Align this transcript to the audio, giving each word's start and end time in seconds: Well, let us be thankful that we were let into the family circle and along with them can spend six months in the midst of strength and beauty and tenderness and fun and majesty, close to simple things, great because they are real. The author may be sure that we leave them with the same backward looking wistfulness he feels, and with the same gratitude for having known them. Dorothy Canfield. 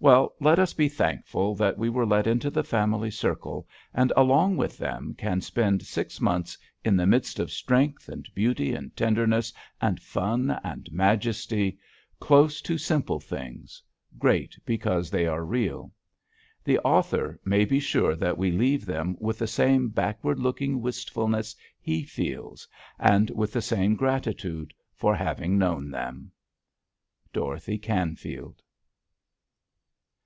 Well, 0.00 0.34
let 0.38 0.58
us 0.58 0.74
be 0.74 0.90
thankful 0.90 1.54
that 1.54 1.78
we 1.78 1.88
were 1.88 2.04
let 2.04 2.26
into 2.26 2.50
the 2.50 2.62
family 2.62 3.10
circle 3.10 3.66
and 3.94 4.12
along 4.14 4.58
with 4.58 4.76
them 4.76 5.14
can 5.16 5.40
spend 5.40 5.82
six 5.82 6.20
months 6.20 6.58
in 6.84 6.94
the 6.98 7.06
midst 7.06 7.38
of 7.38 7.50
strength 7.50 8.10
and 8.10 8.28
beauty 8.34 8.74
and 8.74 8.94
tenderness 8.94 9.50
and 9.80 9.98
fun 9.98 10.60
and 10.62 10.92
majesty, 10.92 11.78
close 12.20 12.60
to 12.60 12.76
simple 12.76 13.18
things, 13.18 13.82
great 14.18 14.58
because 14.66 15.10
they 15.10 15.26
are 15.26 15.42
real. 15.42 15.90
The 16.64 16.80
author 16.80 17.40
may 17.42 17.64
be 17.64 17.80
sure 17.80 18.14
that 18.14 18.36
we 18.36 18.50
leave 18.50 18.84
them 18.84 19.16
with 19.20 19.38
the 19.38 19.46
same 19.46 19.88
backward 19.88 20.38
looking 20.38 20.82
wistfulness 20.82 21.56
he 21.80 22.02
feels, 22.02 22.68
and 22.98 23.30
with 23.30 23.54
the 23.54 23.62
same 23.62 23.94
gratitude 23.94 24.74
for 24.94 25.14
having 25.16 25.56
known 25.56 25.90
them. 25.90 26.30
Dorothy 27.32 27.78
Canfield. 27.78 28.60